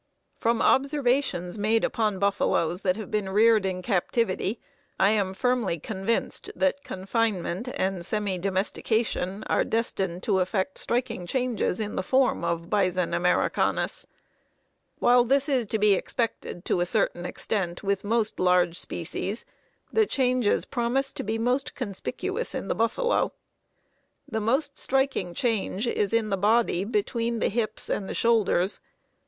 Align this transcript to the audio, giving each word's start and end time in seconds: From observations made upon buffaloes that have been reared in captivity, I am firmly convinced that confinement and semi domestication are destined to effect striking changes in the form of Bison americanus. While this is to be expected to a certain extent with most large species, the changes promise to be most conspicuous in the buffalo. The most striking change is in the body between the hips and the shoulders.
From 0.39 0.63
observations 0.63 1.59
made 1.59 1.83
upon 1.83 2.17
buffaloes 2.17 2.81
that 2.81 2.97
have 2.97 3.11
been 3.11 3.29
reared 3.29 3.67
in 3.67 3.83
captivity, 3.83 4.59
I 4.99 5.11
am 5.11 5.35
firmly 5.35 5.77
convinced 5.79 6.49
that 6.55 6.83
confinement 6.83 7.69
and 7.75 8.03
semi 8.03 8.39
domestication 8.39 9.43
are 9.43 9.63
destined 9.63 10.23
to 10.23 10.39
effect 10.39 10.79
striking 10.79 11.27
changes 11.27 11.79
in 11.79 11.97
the 11.97 12.01
form 12.01 12.43
of 12.43 12.67
Bison 12.67 13.13
americanus. 13.13 14.07
While 14.97 15.23
this 15.23 15.47
is 15.47 15.67
to 15.67 15.77
be 15.77 15.93
expected 15.93 16.65
to 16.65 16.79
a 16.79 16.85
certain 16.87 17.23
extent 17.23 17.83
with 17.83 18.03
most 18.03 18.39
large 18.39 18.79
species, 18.79 19.45
the 19.93 20.07
changes 20.07 20.65
promise 20.65 21.13
to 21.13 21.21
be 21.21 21.37
most 21.37 21.75
conspicuous 21.75 22.55
in 22.55 22.69
the 22.69 22.73
buffalo. 22.73 23.33
The 24.27 24.41
most 24.41 24.79
striking 24.79 25.35
change 25.35 25.85
is 25.85 26.11
in 26.11 26.31
the 26.31 26.37
body 26.37 26.85
between 26.85 27.37
the 27.37 27.49
hips 27.49 27.87
and 27.87 28.09
the 28.09 28.15
shoulders. 28.15 28.79